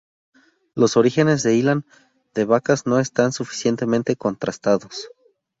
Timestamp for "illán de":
1.55-2.45